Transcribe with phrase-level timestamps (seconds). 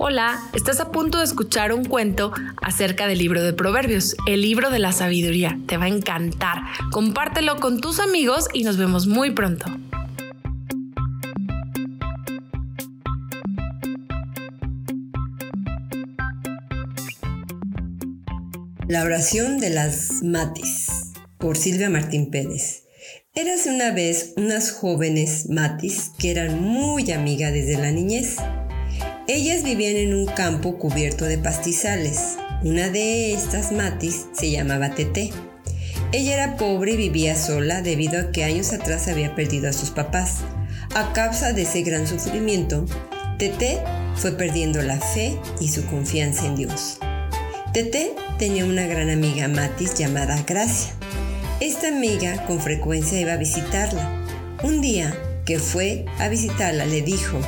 [0.00, 4.70] Hola, estás a punto de escuchar un cuento acerca del libro de Proverbios, el libro
[4.70, 5.58] de la sabiduría.
[5.66, 6.62] Te va a encantar.
[6.92, 9.66] Compártelo con tus amigos y nos vemos muy pronto.
[18.86, 22.84] La oración de las matis por Silvia Martín Pérez.
[23.34, 28.36] Érase una vez unas jóvenes matis que eran muy amigas desde la niñez.
[29.30, 32.38] Ellas vivían en un campo cubierto de pastizales.
[32.62, 35.32] Una de estas matis se llamaba Tete.
[36.12, 39.90] Ella era pobre y vivía sola debido a que años atrás había perdido a sus
[39.90, 40.38] papás.
[40.94, 42.86] A causa de ese gran sufrimiento,
[43.38, 43.80] Tete
[44.16, 46.98] fue perdiendo la fe y su confianza en Dios.
[47.74, 50.94] Tete tenía una gran amiga Matis llamada Gracia.
[51.60, 54.24] Esta amiga con frecuencia iba a visitarla.
[54.62, 55.14] Un día
[55.44, 57.38] que fue a visitarla le dijo,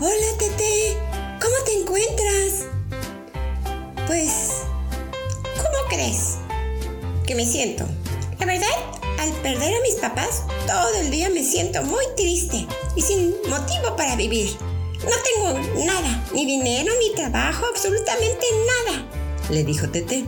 [0.00, 0.96] Hola Tete,
[1.42, 2.66] ¿cómo te encuentras?
[4.06, 4.30] Pues,
[5.56, 6.36] ¿cómo crees
[7.26, 7.84] que me siento?
[8.38, 8.68] La verdad,
[9.18, 13.96] al perder a mis papás, todo el día me siento muy triste y sin motivo
[13.96, 14.56] para vivir.
[15.02, 18.46] No tengo nada, ni dinero, ni trabajo, absolutamente
[18.86, 19.04] nada,
[19.50, 20.24] le dijo Tete.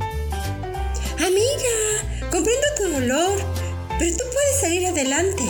[1.19, 3.39] Amiga, comprendo tu dolor,
[4.01, 5.45] pero tú puedes salir adelante.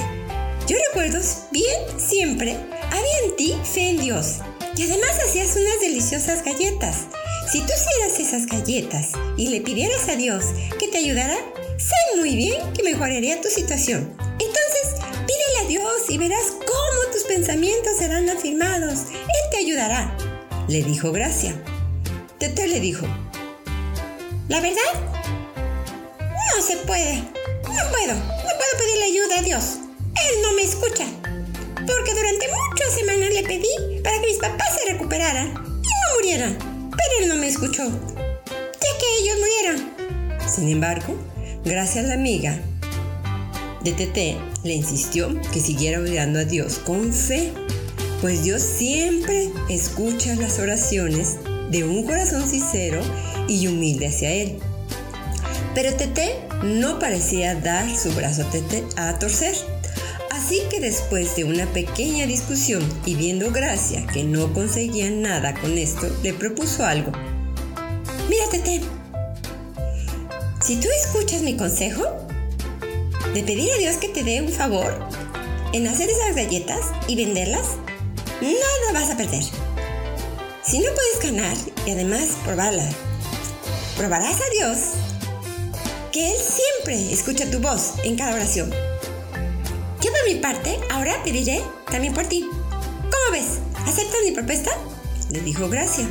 [0.68, 2.58] Yo recuerdo bien siempre
[2.90, 4.38] había en ti fe en Dios
[4.76, 7.06] y además hacías unas deliciosas galletas.
[7.50, 10.44] Si tú hicieras esas galletas y le pidieras a Dios
[10.78, 11.36] que te ayudara,
[11.76, 14.14] sé muy bien que mejoraría tu situación.
[14.18, 19.00] Entonces, pídele a Dios y verás cómo tus pensamientos serán afirmados.
[19.10, 20.16] Él te ayudará,
[20.68, 21.60] le dijo Gracia.
[22.38, 23.06] Tete le dijo,
[24.48, 24.80] ¿la verdad?
[26.18, 27.16] No se puede.
[27.16, 28.14] No puedo.
[28.14, 29.64] No puedo pedirle ayuda a Dios.
[30.28, 31.06] Él no me escucha
[31.96, 36.58] porque durante muchas semanas le pedí para que mis papás se recuperaran y no murieran,
[36.90, 40.40] pero él no me escuchó, ya que ellos murieron.
[40.48, 41.16] Sin embargo,
[41.64, 42.58] gracias a la amiga
[43.82, 47.52] de Tete, le insistió que siguiera orando a Dios con fe,
[48.20, 51.36] pues Dios siempre escucha las oraciones
[51.70, 53.00] de un corazón sincero
[53.48, 54.58] y humilde hacia Él.
[55.74, 59.54] Pero Tete no parecía dar su brazo a, Tete a torcer
[60.50, 65.78] Así que después de una pequeña discusión y viendo Gracia que no conseguía nada con
[65.78, 67.12] esto, le propuso algo.
[68.28, 68.80] Mira, Tete,
[70.60, 72.02] si tú escuchas mi consejo
[73.32, 74.92] de pedir a Dios que te dé un favor
[75.72, 77.76] en hacer esas galletas y venderlas,
[78.40, 79.44] nada vas a perder.
[80.64, 81.56] Si no puedes ganar
[81.86, 82.88] y además probarla,
[83.96, 84.78] probarás a Dios
[86.10, 88.72] que Él siempre escucha tu voz en cada oración
[90.32, 91.60] mi parte, ahora pediré
[91.90, 92.46] también por ti.
[92.70, 93.58] ¿Cómo ves?
[93.84, 94.70] ¿Aceptas mi propuesta?
[95.30, 96.06] Le dijo Gracia.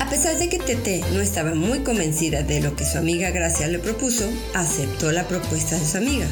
[0.00, 3.68] A pesar de que Tete no estaba muy convencida de lo que su amiga Gracia
[3.68, 4.24] le propuso,
[4.54, 6.26] aceptó la propuesta de su amiga.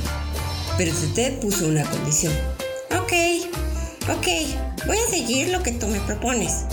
[0.76, 2.32] Pero Tete puso una condición.
[3.00, 3.12] Ok,
[4.08, 4.26] ok,
[4.86, 6.64] voy a seguir lo que tú me propones,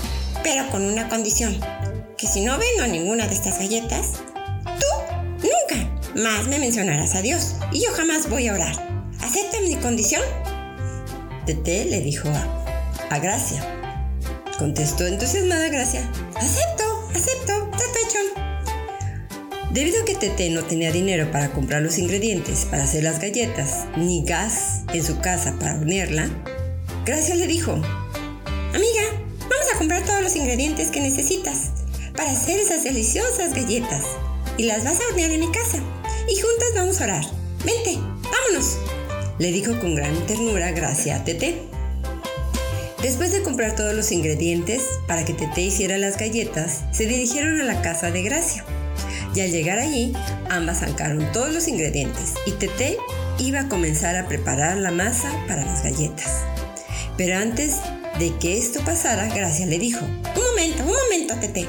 [0.44, 1.55] pero con una condición.
[2.17, 4.13] Que si no vendo ninguna de estas galletas,
[4.63, 8.94] tú nunca más me mencionarás a Dios y yo jamás voy a orar.
[9.35, 10.22] ¿Acepta mi condición?
[11.46, 12.29] Tete le dijo
[13.09, 13.62] a, Gracia.
[14.57, 16.09] Contestó entusiasmada Gracia.
[16.35, 19.72] Acepto, acepto, trato hecho.
[19.72, 23.88] Debido a que Tete no tenía dinero para comprar los ingredientes para hacer las galletas,
[23.97, 26.29] ni gas en su casa para hornearla,
[27.06, 29.03] Gracia le dijo, Amiga,
[29.41, 31.72] vamos a comprar todos los ingredientes que necesitas
[32.16, 34.06] para hacer esas deliciosas galletas
[34.56, 35.79] y las vas a hornear en mi casa
[36.25, 37.25] y juntas vamos a orar.
[37.66, 38.78] Vente, vámonos
[39.38, 41.62] le dijo con gran ternura Gracia a Tete.
[43.01, 47.63] Después de comprar todos los ingredientes para que Tete hiciera las galletas, se dirigieron a
[47.63, 48.63] la casa de Gracia.
[49.35, 50.13] Y al llegar allí,
[50.50, 52.97] ambas sacaron todos los ingredientes y Tete
[53.38, 56.44] iba a comenzar a preparar la masa para las galletas.
[57.17, 57.75] Pero antes
[58.17, 61.67] de que esto pasara, Gracia le dijo, Un momento, un momento, Tete.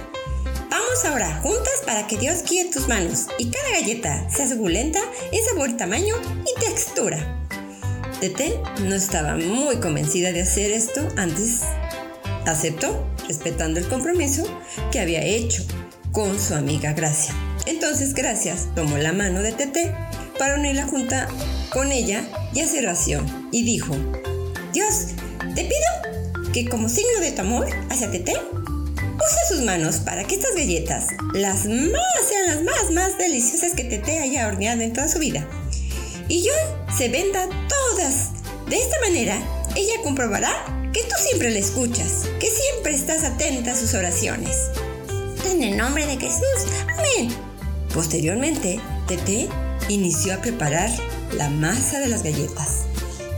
[0.71, 5.01] Vamos ahora juntas para que Dios guíe tus manos y cada galleta sea suculenta
[5.33, 6.15] en sabor, tamaño
[6.47, 7.46] y textura.
[8.21, 11.61] Tete no estaba muy convencida de hacer esto antes.
[12.47, 14.45] Aceptó, respetando el compromiso
[14.91, 15.63] que había hecho
[16.13, 17.35] con su amiga Gracia.
[17.67, 19.95] Entonces Gracias tomó la mano de Tete
[20.39, 21.29] para unirla junta
[21.71, 22.25] con ella
[22.55, 23.95] y hacer oración y dijo,
[24.73, 25.09] Dios,
[25.55, 30.37] te pido que como signo de tu amor hacia Tete, use sus manos para que
[30.37, 35.19] estas galletas, las sean las más, más deliciosas que Tete haya horneado en toda su
[35.19, 35.47] vida
[36.29, 36.53] y yo
[36.97, 37.49] se venda
[37.97, 39.41] De esta manera,
[39.75, 40.53] ella comprobará
[40.93, 44.71] que tú siempre le escuchas, que siempre estás atenta a sus oraciones.
[45.51, 47.35] En el nombre de Jesús, amén.
[47.95, 48.79] Posteriormente,
[49.09, 49.49] Tete
[49.89, 50.91] inició a preparar
[51.33, 52.83] la masa de las galletas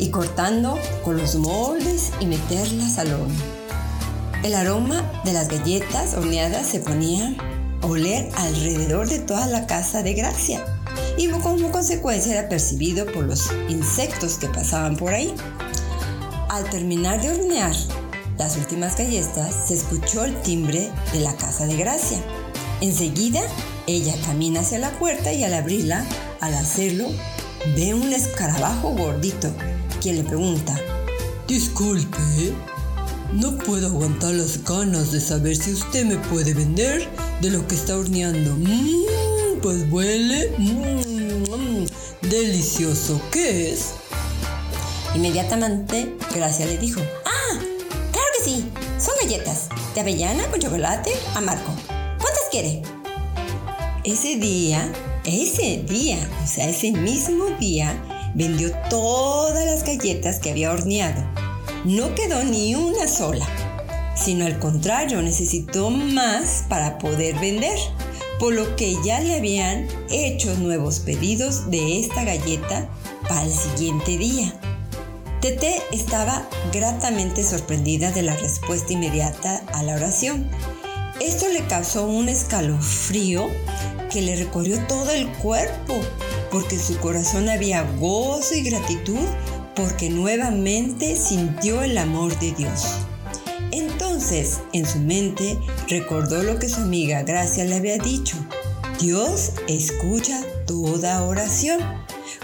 [0.00, 3.42] y cortando con los moldes y meterlas al horno.
[4.42, 7.32] El aroma de las galletas horneadas se ponía
[7.80, 10.64] a oler alrededor de toda la casa de Gracia
[11.18, 15.34] y como consecuencia era percibido por los insectos que pasaban por ahí.
[16.48, 17.74] Al terminar de hornear
[18.38, 22.18] las últimas galletas, se escuchó el timbre de la casa de Gracia.
[22.80, 23.42] Enseguida,
[23.86, 26.06] ella camina hacia la puerta y al abrirla,
[26.40, 27.08] al hacerlo,
[27.76, 29.50] ve un escarabajo gordito,
[30.00, 30.78] quien le pregunta,
[31.48, 32.52] Disculpe,
[33.32, 37.08] no puedo aguantar las ganas de saber si usted me puede vender
[37.40, 38.54] de lo que está horneando.
[38.54, 41.07] Mmm, pues huele mmm,
[42.28, 43.20] delicioso.
[43.30, 43.94] ¿Qué es?
[45.14, 47.58] Inmediatamente, Gracia le dijo, Ah,
[48.12, 48.70] claro que sí.
[48.98, 51.74] Son galletas de avellana con chocolate amargo.
[51.86, 52.82] ¿Cuántas quiere?
[54.04, 54.92] Ese día,
[55.24, 57.94] ese día, o sea, ese mismo día,
[58.34, 61.22] vendió todas las galletas que había horneado.
[61.84, 63.46] No quedó ni una sola,
[64.16, 67.78] sino al contrario, necesitó más para poder vender,
[68.38, 72.88] por lo que ya le habían hecho nuevos pedidos de esta galleta
[73.28, 74.52] para el siguiente día.
[75.40, 80.50] Tete estaba gratamente sorprendida de la respuesta inmediata a la oración.
[81.20, 83.48] Esto le causó un escalofrío
[84.10, 85.94] que le recorrió todo el cuerpo,
[86.50, 89.26] porque en su corazón había gozo y gratitud
[89.78, 92.84] porque nuevamente sintió el amor de Dios.
[93.70, 95.56] Entonces, en su mente,
[95.88, 98.36] recordó lo que su amiga Gracia le había dicho.
[99.00, 101.80] Dios escucha toda oración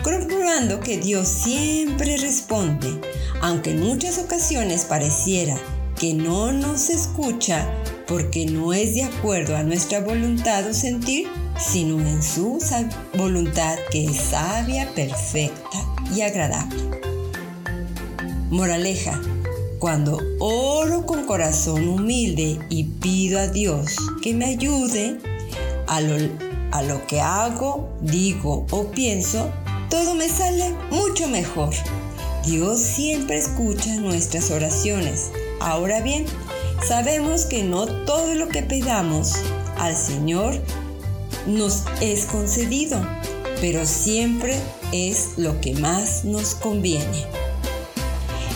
[0.04, 3.00] comprobando que Dios siempre responde,
[3.40, 5.58] aunque en muchas ocasiones pareciera
[5.98, 7.68] que no nos escucha
[8.06, 11.26] porque no es de acuerdo a nuestra voluntad o sentir,
[11.58, 12.60] sino en su
[13.14, 15.78] voluntad que es sabia, perfecta
[16.14, 16.76] y agradable.
[18.50, 19.20] Moraleja,
[19.80, 25.18] cuando oro con corazón humilde y pido a Dios que me ayude
[25.86, 29.50] a lo, que hago, digo o pienso,
[29.90, 31.74] todo me sale mucho mejor.
[32.46, 35.30] Dios siempre escucha nuestras oraciones.
[35.60, 36.26] Ahora bien,
[36.86, 39.32] sabemos que no todo lo que pedamos
[39.78, 40.60] al Señor
[41.46, 43.00] nos es concedido,
[43.60, 44.58] pero siempre
[44.92, 47.24] es lo que más nos conviene.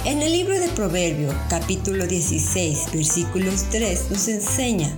[0.04, 4.96] En el libro de Proverbios capítulo 16 versículos 3 nos enseña,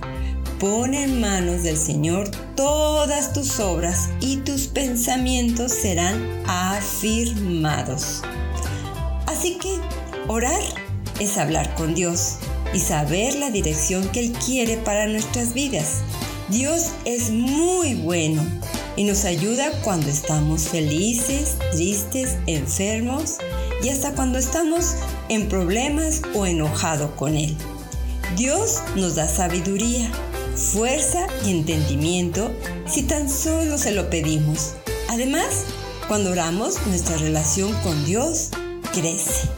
[0.61, 8.21] Pone en manos del Señor todas tus obras y tus pensamientos serán afirmados.
[9.25, 9.75] Así que
[10.27, 10.61] orar
[11.19, 12.35] es hablar con Dios
[12.75, 16.01] y saber la dirección que Él quiere para nuestras vidas.
[16.49, 18.45] Dios es muy bueno
[18.95, 23.37] y nos ayuda cuando estamos felices, tristes, enfermos
[23.81, 24.93] y hasta cuando estamos
[25.27, 27.57] en problemas o enojados con Él.
[28.37, 30.11] Dios nos da sabiduría
[30.55, 32.51] fuerza y entendimiento
[32.85, 34.73] si tan solo se lo pedimos.
[35.09, 35.65] Además,
[36.07, 38.49] cuando oramos, nuestra relación con Dios
[38.93, 39.49] crece.